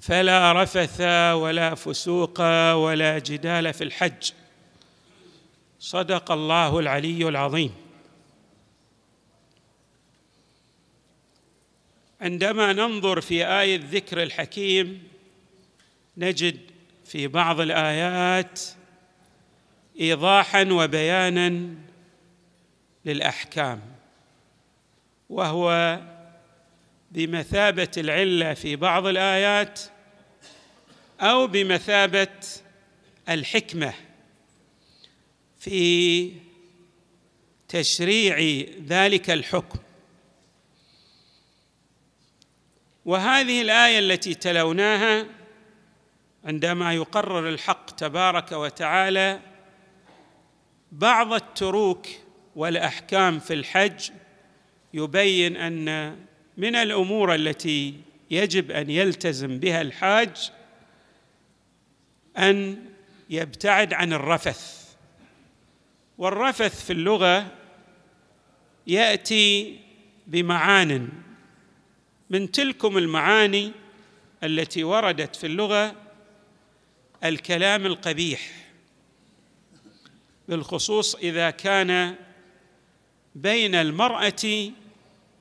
[0.00, 1.00] فلا رفث
[1.32, 2.40] ولا فسوق
[2.74, 4.32] ولا جدال في الحج.
[5.78, 7.74] صدق الله العلي العظيم.
[12.20, 15.08] عندما ننظر في آية الذكر الحكيم
[16.16, 16.58] نجد
[17.04, 18.60] في بعض الآيات
[20.00, 21.74] ايضاحا وبيانا
[23.04, 23.80] للأحكام
[25.30, 25.98] وهو
[27.10, 29.80] بمثابة العلة في بعض الآيات
[31.20, 32.28] أو بمثابة
[33.28, 33.94] الحكمة
[35.58, 36.32] في
[37.68, 39.78] تشريع ذلك الحكم.
[43.04, 45.26] وهذه الآية التي تلوناها
[46.44, 49.40] عندما يقرر الحق تبارك وتعالى
[50.92, 52.06] بعض التروك
[52.56, 54.10] والأحكام في الحج
[54.94, 56.16] يبين أن
[56.58, 57.94] من الأمور التي
[58.30, 60.50] يجب أن يلتزم بها الحاج
[62.38, 62.84] أن
[63.30, 64.88] يبتعد عن الرفث.
[66.18, 67.52] والرفث في اللغة
[68.86, 69.78] يأتي
[70.26, 71.08] بمعان.
[72.30, 73.72] من تلكم المعاني
[74.44, 75.94] التي وردت في اللغة
[77.24, 78.70] الكلام القبيح
[80.48, 82.14] بالخصوص إذا كان
[83.34, 84.70] بين المرأة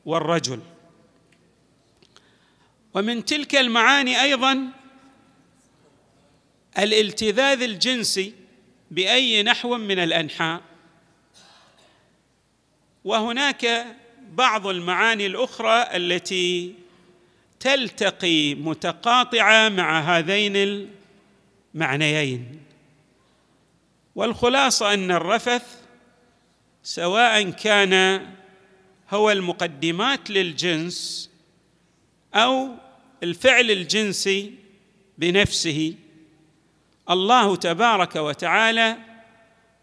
[0.05, 0.59] والرجل.
[2.97, 4.67] ومن تلك المعاني أيضا
[6.79, 8.33] الالتذاذ الجنسي
[8.91, 10.61] بأي نحو من الأنحاء.
[13.03, 13.85] وهناك
[14.31, 16.75] بعض المعاني الأخرى التي
[17.59, 20.87] تلتقي متقاطعة مع هذين
[21.75, 22.61] المعنيين.
[24.15, 25.81] والخلاصة أن الرفث
[26.83, 28.25] سواء كان
[29.09, 31.29] هو المقدمات للجنس
[32.33, 32.86] أو
[33.23, 34.53] الفعل الجنسي
[35.17, 35.95] بنفسه
[37.09, 38.97] الله تبارك وتعالى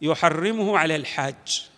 [0.01, 1.69] يحرمه على الحاج.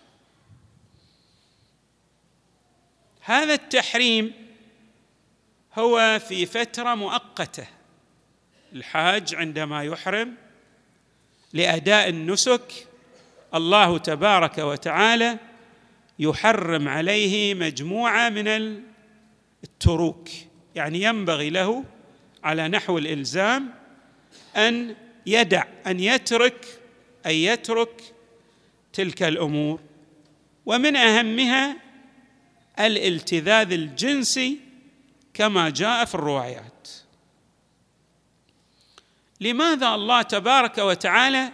[3.20, 4.32] هذا التحريم
[5.78, 7.66] هو في فترة مؤقتة.
[8.72, 10.34] الحاج عندما يحرم
[11.52, 12.86] لأداء النسك
[13.54, 15.38] الله تبارك وتعالى
[16.18, 18.48] يحرم عليه مجموعة من
[19.64, 20.28] التروك.
[20.76, 21.84] يعني ينبغي له
[22.44, 23.74] على نحو الإلزام
[24.56, 26.80] أن يدع أن يترك
[27.26, 28.14] أن يترك
[28.92, 29.80] تلك الأمور.
[30.66, 31.76] ومن أهمها
[32.78, 34.60] الالتذاذ الجنسي
[35.34, 36.88] كما جاء في الروايات.
[39.40, 41.52] لماذا الله تبارك وتعالى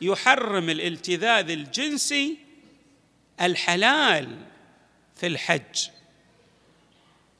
[0.00, 2.38] يحرم الالتذاذ الجنسي
[3.40, 4.36] الحلال
[5.16, 5.88] في الحج؟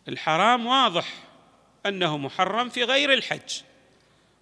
[0.09, 1.15] الحرام واضح
[1.87, 3.63] أنه محرم في غير الحج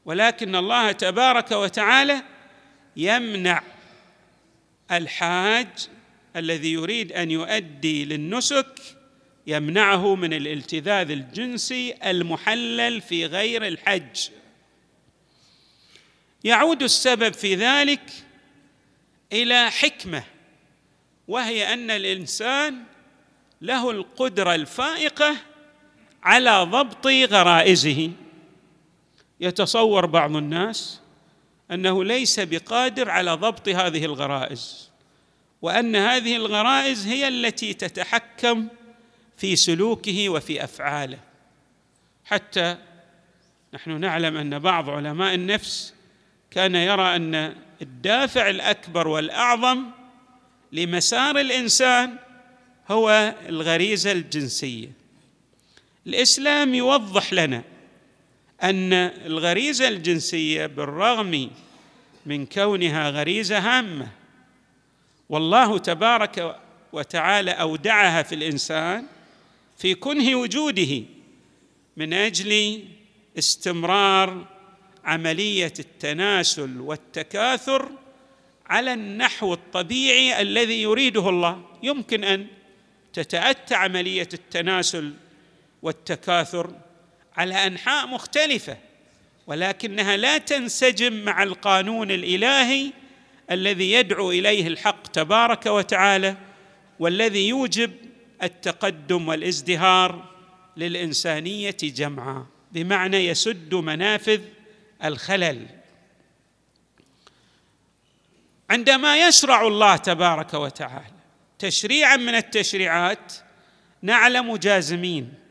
[0.04, 2.22] ولكن الله تبارك وتعالى
[2.96, 3.62] يمنع
[4.92, 5.88] الحاج
[6.36, 8.80] الذي يريد أن يؤدي للنسك
[9.46, 14.28] يمنعه من الالتذاذ الجنسي المحلل في غير الحج.
[16.44, 18.10] يعود السبب في ذلك
[19.32, 20.24] إلى حكمة
[21.28, 22.84] وهي أن الإنسان
[23.62, 25.36] له القدرة الفائقة
[26.26, 28.10] على ضبط غرائزه.
[29.40, 31.00] يتصور بعض الناس
[31.70, 34.90] أنه ليس بقادر على ضبط هذه الغرائز
[35.62, 38.68] وأن هذه الغرائز هي التي تتحكم
[39.36, 41.18] في سلوكه وفي أفعاله.
[42.24, 42.76] حتى
[43.74, 45.94] نحن نعلم أن بعض علماء النفس
[46.50, 49.84] كان يرى أن الدافع الأكبر والأعظم
[50.72, 52.16] لمسار الإنسان
[52.90, 55.05] هو الغريزة الجنسية.
[56.06, 57.62] الإسلام يوضح لنا
[58.62, 61.50] أن الغريزة الجنسية بالرغم
[62.26, 64.08] من كونها غريزة هامة
[65.28, 66.60] والله تبارك
[66.92, 69.06] وتعالى أودعها في الإنسان
[69.78, 71.02] في كنه وجوده
[71.96, 72.82] من أجل
[73.38, 74.46] استمرار
[75.04, 77.90] عملية التناسل والتكاثر
[78.66, 81.62] على النحو الطبيعي الذي يريده الله.
[81.82, 82.46] يمكن أن
[83.12, 85.12] تتأتى عملية التناسل
[85.86, 86.70] والتكاثر
[87.36, 88.76] على أنحاء مختلفة
[89.46, 92.92] ولكنها لا تنسجم مع القانون الإلهي
[93.50, 96.36] الذي يدعو إليه الحق تبارك وتعالى
[96.98, 97.92] والذي يوجب
[98.42, 100.24] التقدم والازدهار
[100.76, 104.40] للإنسانية جمعاء بمعنى يسد منافذ
[105.04, 105.66] الخلل.
[108.70, 111.16] عندما يشرع الله تبارك وتعالى
[111.58, 113.32] تشريعا من التشريعات
[114.02, 115.45] نعلم جازمين.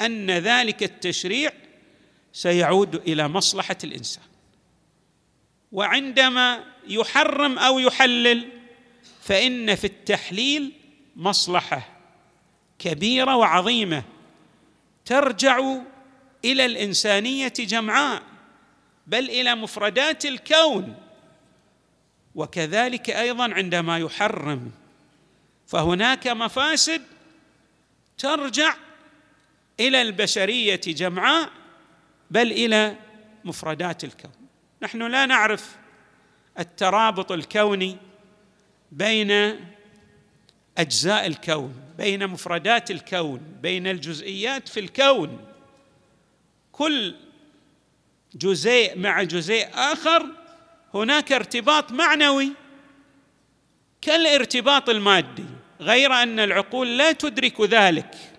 [0.00, 1.52] أن ذلك التشريع
[2.32, 4.24] سيعود إلى مصلحة الإنسان.
[5.72, 8.48] وعندما يحرم أو يحلل
[9.22, 10.72] فإن في التحليل
[11.16, 11.88] مصلحة
[12.78, 14.02] كبيرة وعظيمة
[15.04, 15.58] ترجع
[16.44, 18.22] إلى الإنسانية جمعاء
[19.06, 20.94] بل إلى مفردات الكون.
[22.34, 24.70] وكذلك أيضا عندما يحرم
[25.66, 27.02] فهناك مفاسد
[28.18, 28.74] ترجع
[29.80, 31.50] إلى البشرية جمعاء
[32.30, 32.96] بل إلى
[33.44, 34.32] مفردات الكون.
[34.82, 35.76] نحن لا نعرف
[36.58, 37.96] الترابط الكوني
[38.92, 39.60] بين
[40.78, 45.38] أجزاء الكون بين مفردات الكون بين الجزئيات في الكون.
[46.72, 47.14] كل
[48.34, 50.26] جزيء مع جزيء آخر
[50.94, 52.52] هناك ارتباط معنوي
[54.00, 55.44] كالارتباط المادي
[55.80, 58.37] غير أن العقول لا تدرك ذلك.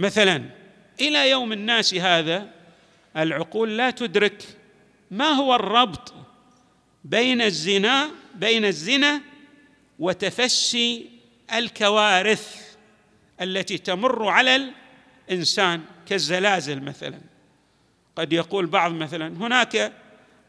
[0.00, 0.42] مثلا
[1.00, 2.48] إلى يوم الناس هذا
[3.16, 4.42] العقول لا تدرك
[5.10, 6.14] ما هو الربط
[7.04, 9.20] بين الزنا بين الزنا
[9.98, 11.02] وتفشي
[11.54, 12.76] الكوارث
[13.40, 14.72] التي تمر على
[15.28, 17.20] الإنسان كالزلازل مثلا.
[18.16, 19.92] قد يقول بعض مثلا هناك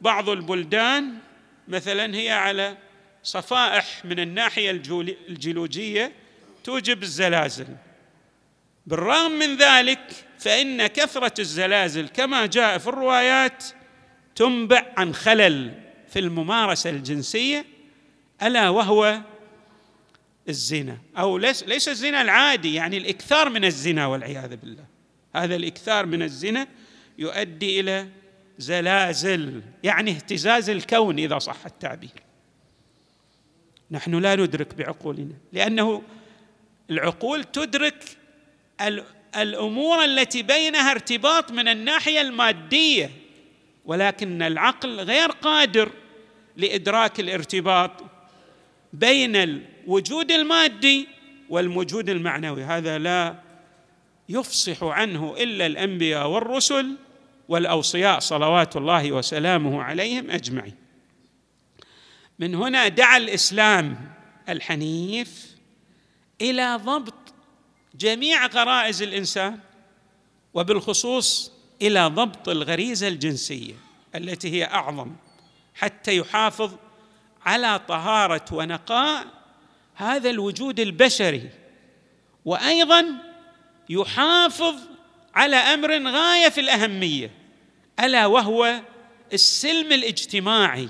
[0.01, 1.13] بعض البلدان
[1.67, 2.77] مثلا هي على
[3.23, 4.71] صفائح من الناحية
[5.29, 6.11] الجيولوجية
[6.63, 7.67] توجب الزلازل.
[8.85, 13.63] بالرغم من ذلك فإن كثرة الزلازل كما جاء في الروايات
[14.35, 17.65] تنبع عن خلل في الممارسة الجنسية
[18.43, 19.21] ألا وهو
[20.49, 20.97] الزنا.
[21.17, 24.85] أو ليس ليس الزنا العادي يعني الإكثار من الزنا والعياذ بالله.
[25.35, 26.67] هذا الإكثار من الزنا
[27.17, 28.07] يؤدي إلى
[28.57, 32.23] زلازل يعني اهتزاز الكون إذا صح التعبير.
[33.91, 36.01] نحن لا ندرك بعقولنا لأنه
[36.89, 38.17] العقول تدرك
[39.35, 43.11] الأمور التي بينها ارتباط من الناحية المادية
[43.85, 45.91] ولكن العقل غير قادر
[46.57, 47.91] لإدراك الارتباط
[48.93, 51.07] بين الوجود المادي
[51.49, 52.63] والوجود المعنوي.
[52.63, 53.35] هذا لا
[54.29, 56.95] يفصح عنه إلا الأنبياء والرسل
[57.47, 60.75] والأوصياء صلوات الله وسلامه عليهم أجمعين.
[62.39, 64.11] من هنا دعا الإسلام
[64.49, 65.55] الحنيف
[66.41, 67.20] إلى ضبط
[67.95, 69.59] جميع غرائز الإنسان
[70.53, 71.51] وبالخصوص
[71.81, 73.73] إلى ضبط الغريزة الجنسية
[74.15, 75.11] التي هي أعظم
[75.75, 76.73] حتى يحافظ
[77.45, 79.27] على طهارة ونقاء
[79.95, 81.49] هذا الوجود البشري
[82.45, 83.05] وأيضا
[83.89, 84.75] يحافظ
[85.35, 87.31] على أمر غاية في الأهمية
[87.99, 88.81] ألا وهو
[89.33, 90.89] السلم الاجتماعي.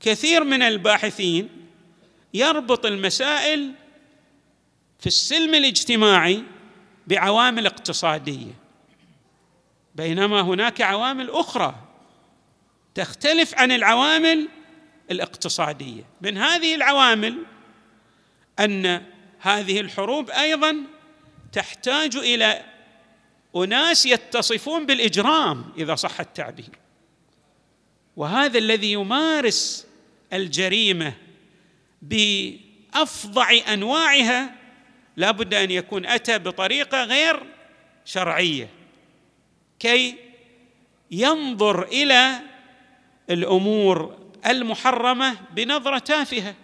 [0.00, 1.48] كثير من الباحثين
[2.34, 3.72] يربط المسائل
[4.98, 6.42] في السلم الاجتماعي
[7.06, 8.52] بعوامل اقتصادية.
[9.94, 11.74] بينما هناك عوامل أخرى
[12.94, 14.48] تختلف عن العوامل
[15.10, 16.02] الاقتصادية.
[16.20, 17.42] من هذه العوامل
[18.60, 19.02] أن
[19.40, 20.76] هذه الحروب أيضا
[21.52, 22.64] تحتاج إلى
[23.56, 26.78] أناس يتصفون بالإجرام إذا صح التعبير.
[28.16, 29.86] وهذا الذي يمارس
[30.32, 31.12] الجريمة
[32.02, 34.55] بأفظع أنواعها
[35.16, 37.42] لا بد أن يكون أتى بطريقة غير
[38.04, 38.68] شرعية.
[39.78, 40.16] كي
[41.10, 42.40] ينظر إلى
[43.30, 46.54] الأمور المحرمة بنظرة تافهة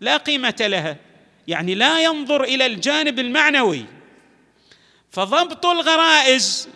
[0.00, 0.96] لا قيمة لها.
[1.48, 3.84] يعني لا ينظر إلى الجانب المعنوي.
[5.10, 6.68] فضبط الغرائز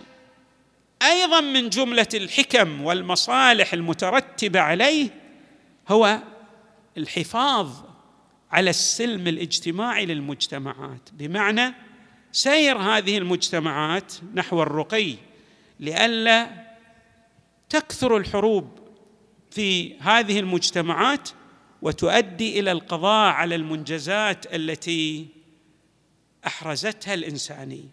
[1.02, 5.08] أيضا من جملة الحكم والمصالح المترتبة عليه
[5.88, 6.18] هو
[6.96, 7.68] الحفاظ
[8.54, 11.08] على السلم الاجتماعي للمجتمعات.
[11.12, 11.74] بمعنى
[12.32, 15.14] سير هذه المجتمعات نحو الرقي
[15.80, 16.50] لئلا
[17.68, 18.78] تكثر الحروب
[19.50, 21.28] في هذه المجتمعات
[21.82, 25.26] وتؤدي إلى القضاء على المنجزات التي
[26.46, 27.88] أحرزتها الإنسانية.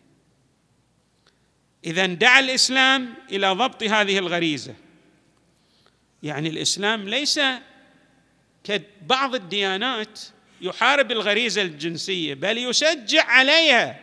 [1.86, 4.75] إذا دعا الإسلام إلى ضبط هذه الغريزة.
[6.24, 7.39] يعني الإسلام ليس
[8.63, 10.20] كبعض الديانات
[10.62, 14.00] يحارب الغريزة الجنسية بل يشجع عليها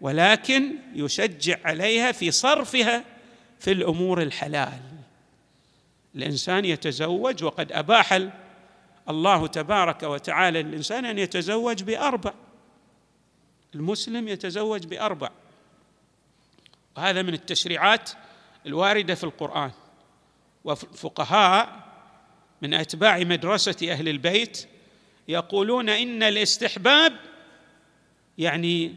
[0.00, 3.04] ولكن يشجع عليها في صرفها
[3.60, 4.80] في الأمور الحلال.
[6.14, 8.28] الإنسان يتزوج وقد أباح
[9.08, 12.32] الله تبارك وتعالى للانسان أن يتزوج بأربع.
[13.74, 15.30] المسلم يتزوج بأربع.
[16.96, 18.10] وهذا من التشريعات
[18.66, 19.70] الواردة في القرآن.
[20.64, 21.90] وفقهاء
[22.62, 24.66] من أتباع مدرسة أهل البيت
[25.28, 27.16] يقولون إن الاستحباب
[28.38, 28.96] يعني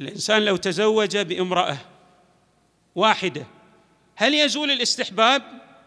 [0.00, 1.76] الإنسان لو تزوج بامرأة
[2.94, 3.46] واحدة
[4.16, 5.42] هل يزول الاستحباب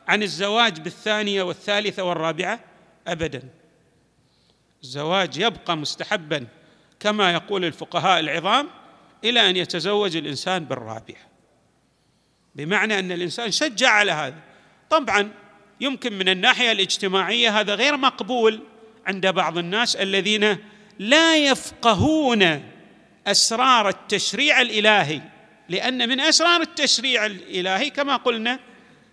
[0.07, 2.59] عن الزواج بالثانية والثالثة والرابعة؟
[3.07, 3.41] ابدا.
[4.83, 6.47] الزواج يبقى مستحبا
[6.99, 8.67] كما يقول الفقهاء العظام
[9.23, 11.27] إلى أن يتزوج الإنسان بالرابعة.
[12.55, 14.39] بمعنى أن الإنسان شجع على هذا.
[14.89, 15.31] طبعا
[15.81, 18.63] يمكن من الناحية الاجتماعية هذا غير مقبول.
[19.07, 20.57] عند بعض الناس الذين
[20.99, 22.63] لا يفقهون
[23.27, 25.21] أسرار التشريع الإلهي
[25.69, 28.59] لأن من أسرار التشريع الإلهي كما قلنا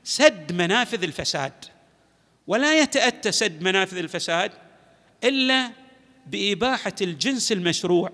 [0.05, 1.53] سد منافذ الفساد.
[2.47, 4.53] ولا يتأتى سد منافذ الفساد
[5.25, 5.71] إلا
[6.27, 8.13] بإباحة الجنس المشروع.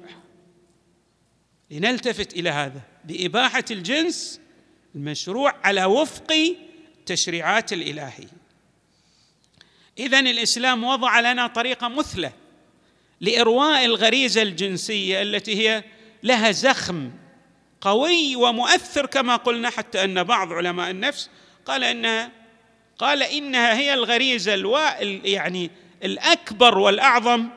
[1.71, 4.41] لنلتفت إلى هذا بإباحة الجنس
[4.95, 6.33] المشروع على وفق
[6.99, 8.29] التشريعات الالهيه
[10.01, 12.33] اذا الإسلام وضع لنا طريقة مثلى
[13.21, 15.85] لإرواء الغريزة الجنسية التي هي
[16.23, 17.11] لها زخم
[17.81, 21.31] قوي ومؤثر كما قلنا حتى أن بعض علماء النفس
[21.67, 22.31] قال انها
[22.99, 25.71] قال إنها هي الغريزة الوا يعني
[26.05, 27.49] الأكبر والأعظم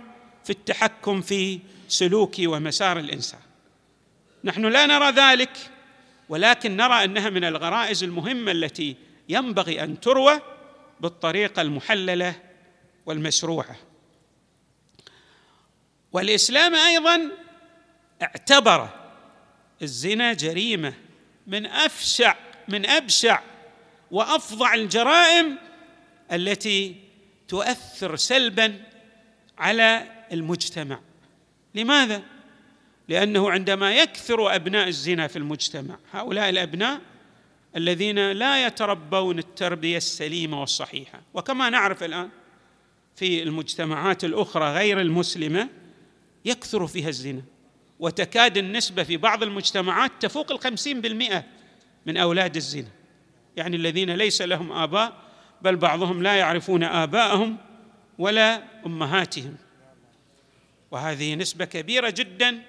[0.44, 3.40] في التحكم في سلوك ومسار الإنسان.
[4.44, 5.52] نحن لا نرى ذلك
[6.30, 8.96] ولكن نرى أنها من الغرائز المهمة التي
[9.30, 10.42] ينبغي أن تروى
[11.00, 12.36] بالطريقة المحللة
[13.06, 13.76] والمشروعة.
[16.12, 17.32] والإسلام أيضا
[18.22, 18.90] اعتبر
[19.82, 20.94] الزنا جريمة
[21.48, 22.36] من أفشع
[22.68, 23.42] من أبشع
[24.12, 25.58] وأفظع الجرائم
[26.32, 26.96] التي
[27.48, 28.84] تؤثر سلبا
[29.58, 31.00] على المجتمع.
[31.76, 32.24] لماذا؟
[33.08, 37.02] لأنه عندما يكثر أبناء الزنا في المجتمع هؤلاء الأبناء
[37.76, 41.22] الذين لا يتربون التربية السليمة والصحيحة.
[41.34, 42.30] وكما نعرف الآن
[43.16, 45.70] في المجتمعات الأخرى غير المسلمة
[46.46, 47.42] يكثر فيها الزنا
[48.00, 51.44] وتكاد النسبة في بعض المجتمعات تفوق الخمسين بالمئة
[52.06, 52.90] من أولاد الزنا.
[53.56, 55.14] يعني الذين ليس لهم آباء
[55.62, 57.58] بل بعضهم لا يعرفون آباءهم
[58.18, 59.56] ولا أمهاتهم.
[60.92, 62.62] وهذه نسبة كبيرة جدا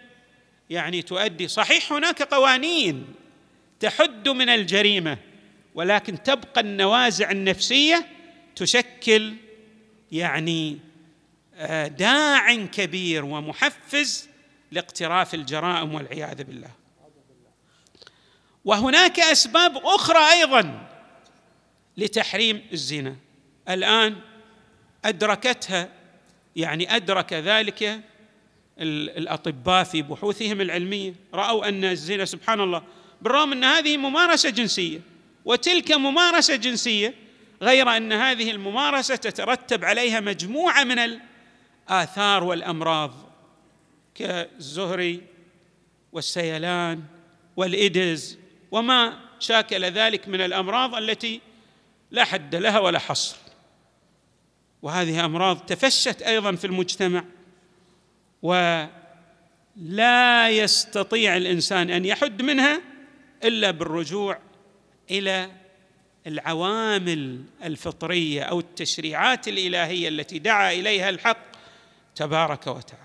[0.71, 3.05] يعني تؤدي صحيح هناك قوانين
[3.85, 5.19] تحد من الجريمة
[5.75, 8.07] ولكن تبقى النوازع النفسية
[8.57, 9.35] تشكل
[10.13, 10.79] يعني
[11.55, 14.29] آه، داع كبير ومحفز
[14.71, 16.71] لاقتراف الجرائم والعياذ بالله.
[18.65, 20.89] وهناك أسباب أخرى أيضا
[21.97, 23.17] لتحريم الزنا.
[23.69, 24.17] الآن
[25.05, 25.89] أدركتها
[26.57, 28.01] يعني أدرك ذلك
[28.79, 31.15] الأطباء في بحوثهم العلمية.
[31.35, 32.83] رأوا أن الزنا سبحان الله
[33.25, 35.01] بالرغم أن هذه ممارسة جنسية
[35.45, 37.15] وتلك ممارسة جنسية
[37.63, 41.19] غير أن هذه الممارسة تترتب عليها مجموعة من
[41.89, 43.13] الآثار والأمراض
[44.15, 45.23] كالزهري
[46.13, 47.03] والسيلان
[47.57, 48.39] والإيدز
[48.71, 51.41] وما شاكل ذلك من الأمراض التي
[52.11, 53.37] لا حد لها ولا حصر.
[54.83, 57.25] وهذه أمراض تفشت أيضا في المجتمع
[58.43, 58.89] ولا
[60.49, 62.94] يستطيع الإنسان أن يحد منها
[63.45, 64.39] إلا بالرجوع
[65.11, 65.51] إلى
[66.27, 71.47] العوامل الفطرية أو التشريعات الإلهية التي دعا إليها الحق
[72.15, 73.05] تبارك وتعالى.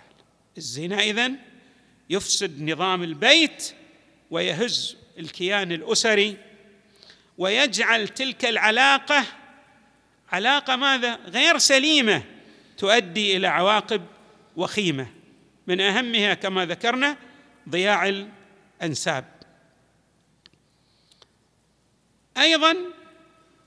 [0.58, 1.36] الزنا إذن
[2.10, 3.74] يفسد نظام البيت
[4.32, 6.38] ويهز الكيان الأسري
[7.38, 9.26] ويجعل تلك العلاقة
[10.32, 12.24] علاقة ماذا؟ غير سليمة
[12.78, 14.06] تؤدي إلى عواقب
[14.56, 15.08] وخيمة.
[15.68, 17.18] من أهمها كما ذكرنا
[17.70, 18.26] ضياع
[18.82, 19.39] الأنساب.
[22.42, 22.76] أيضا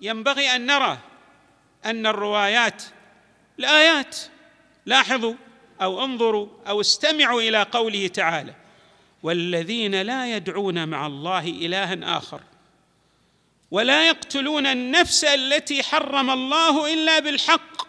[0.00, 0.98] ينبغي أن نرى
[1.84, 2.82] أن الروايات
[3.58, 4.16] الايات
[4.86, 5.34] لاحظوا
[5.82, 8.54] أو انظروا أو استمعوا إلى قوله تعالى
[9.22, 12.40] والذين لا يدعون مع الله الها آخر
[13.70, 17.88] ولا يقتلون النفس التي حرم الله إلا بالحق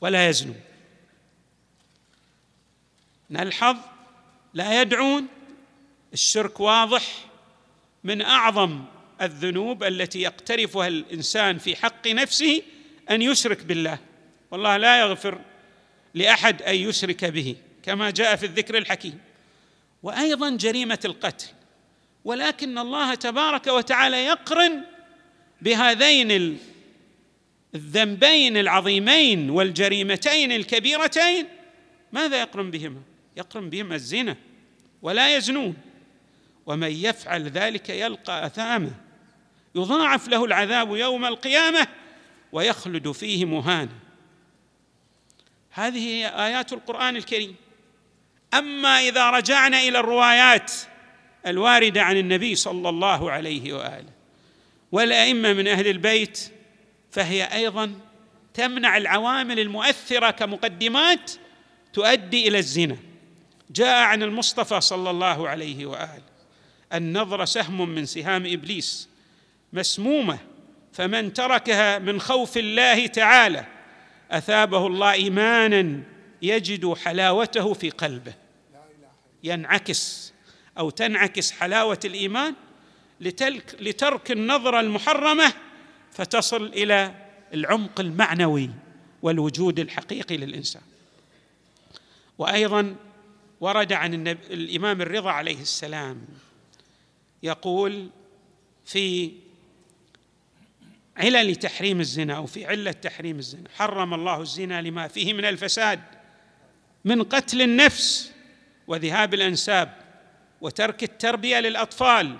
[0.00, 0.60] ولا يزنون.
[3.30, 3.76] نلحظ
[4.54, 5.28] لا يدعون.
[6.12, 7.02] الشرك واضح
[8.04, 8.84] من أعظم
[9.24, 12.62] الذنوب التي يقترفها الإنسان في حق نفسه
[13.10, 13.98] أن يشرك بالله.
[14.50, 15.38] والله لا يغفر
[16.14, 19.18] لأحد أن يشرك به كما جاء في الذكر الحكيم.
[20.02, 21.46] وأيضا جريمة القتل.
[22.24, 24.84] ولكن الله تبارك وتعالى يقرن
[25.62, 26.58] بهذين
[27.74, 31.46] الذنبين العظيمين والجريمتين الكبيرتين.
[32.12, 33.00] ماذا يقرن بهما؟
[33.36, 34.36] يقرن بهما الزنا
[35.02, 35.76] ولا يزنون.
[36.66, 38.94] ومن يفعل ذلك يلقى اثامه
[39.74, 41.86] يضاعف له العذاب يوم القيامة
[42.52, 43.92] ويخلد فيه مهانا
[45.70, 47.56] هذه هي آيات القرآن الكريم.
[48.54, 50.72] أما إذا رجعنا إلى الروايات
[51.46, 54.12] الواردة عن النبي صلى الله عليه وآله
[54.92, 56.52] والأئمة من أهل البيت
[57.10, 57.94] فهي أيضا
[58.54, 61.32] تمنع العوامل المؤثرة كمقدمات
[61.92, 62.96] تؤدي إلى الزنا.
[63.70, 66.22] جاء عن المصطفى صلى الله عليه وآله
[66.94, 69.08] النظر سهم من سهام إبليس.
[69.72, 70.38] مسمومة
[70.92, 73.66] فمن تركها من خوف الله تعالى
[74.30, 76.02] أثابه الله إيمانا
[76.42, 78.34] يجد حلاوته في قلبه.
[79.44, 80.32] ينعكس
[80.78, 82.54] أو تنعكس حلاوة الإيمان
[83.20, 85.52] لتلك لترك النظرة المحرمة
[86.12, 87.14] فتصل إلى
[87.54, 88.70] العمق المعنوي
[89.22, 90.82] والوجود الحقيقي للإنسان.
[92.38, 92.96] وأيضا
[93.60, 96.26] ورد عن الإمام الرضا عليه السلام
[97.42, 98.10] يقول
[98.84, 99.32] في
[101.16, 103.68] علل تحريم الزنا أو في علة تحريم الزنا.
[103.76, 106.00] حرم الله الزنا لما فيه من الفساد
[107.04, 108.32] من قتل النفس
[108.86, 109.96] وذهاب الأنساب
[110.60, 112.38] وترك التربية للأطفال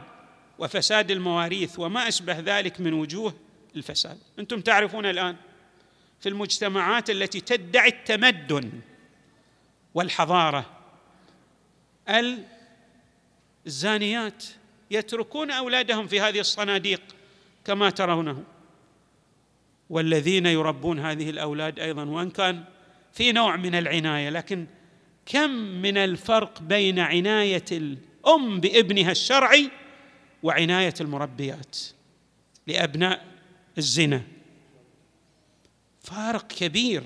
[0.59, 3.35] وفساد المواريث وما أشبه ذلك من وجوه
[3.76, 4.19] الفساد.
[4.38, 5.37] أنتم تعرفون الآن
[6.21, 8.71] في المجتمعات التي تدعي التمدن
[9.95, 10.71] والحضارة
[13.67, 14.45] الزانيات
[14.91, 17.02] يتركون أولادهم في هذه الصناديق
[17.64, 18.45] كما ترونه.
[19.93, 22.65] والذين يربون هذه الأولاد أيضا وإن كان
[23.13, 24.67] في نوع من العناية لكن
[25.27, 25.51] كم
[25.83, 29.71] من الفرق بين عناية الأم بابنها الشرعي
[30.43, 31.79] وعناية المربيات
[32.67, 33.25] لأبناء
[33.78, 34.23] الزنا.
[36.02, 37.02] فارق كبير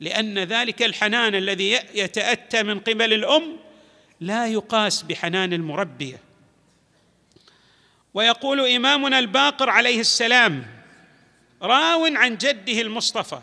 [0.00, 3.56] لأن ذلك الحنان الذي يتأتى من قبل الأم
[4.20, 6.20] لا يقاس بحنان المربية.
[8.14, 10.79] ويقول إمامنا الباقر عليه السلام
[11.62, 13.40] راو عن جده المصطفى.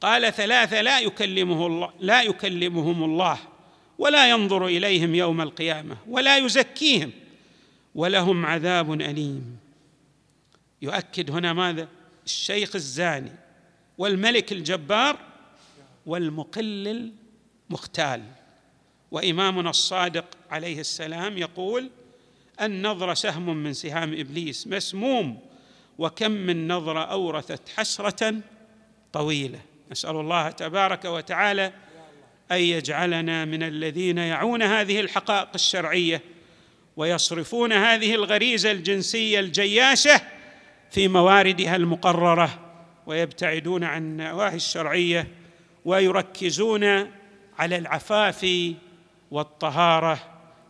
[0.00, 3.38] قال ثلاثة لا يكلمه الله لا يكلمهم الله
[3.98, 7.12] ولا ينظر إليهم يوم القيامة ولا يزكيهم
[7.94, 9.58] ولهم عذاب أليم.
[10.82, 11.88] يؤكد هنا ماذا؟
[12.24, 13.32] الشيخ الزاني
[13.98, 15.18] والملك الجبار
[16.06, 17.12] والمقل
[17.70, 18.22] المختال.
[19.10, 21.90] وإمامنا الصادق عليه السلام يقول
[22.60, 25.47] النظر سهم من سهام إبليس مسموم
[25.98, 28.34] وكم من نظرة أورثت حسرة
[29.12, 29.60] طويلة.
[29.90, 31.72] نسأل الله تبارك وتعالى
[32.52, 36.22] أن يجعلنا من الذين يعون هذه الحقائق الشرعية
[36.96, 40.20] ويصرفون هذه الغريزة الجنسية الجياشة
[40.90, 42.58] في مواردها المقررة
[43.06, 45.28] ويبتعدون عن النواهي الشرعية
[45.84, 46.84] ويركزون
[47.58, 48.46] على العفاف
[49.30, 50.18] والطهارة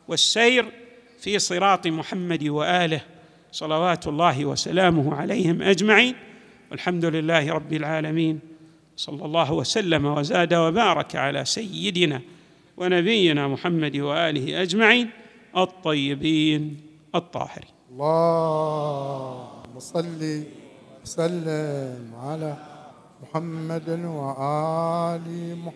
[0.09, 0.73] والسير
[1.21, 3.01] في صراط محمد وآله.
[3.53, 6.15] صلوات الله وسلامه عليهم أجمعين
[6.71, 8.41] والحمد لله رب العالمين
[8.97, 12.21] صلى الله وسلم وزاد وبارك على سيدنا
[12.77, 15.11] ونبينا محمد وآله أجمعين
[15.57, 16.81] الطيبين
[17.15, 17.71] الطاهرين.
[17.93, 20.43] اللهم صل
[21.03, 22.57] وسلم على
[23.23, 25.67] محمد وآل محمد